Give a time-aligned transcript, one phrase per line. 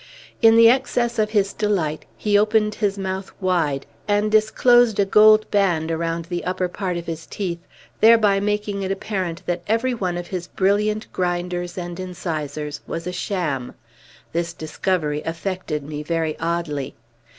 [0.41, 5.51] In the excess of his delight, he opened his mouth wide, and disclosed a gold
[5.51, 7.59] band around the upper part of his teeth,
[7.99, 13.11] thereby making it apparent that every one of his brilliant grinders and incisors was a
[13.13, 13.75] sham.
[14.33, 16.95] This discovery affected me very oddly.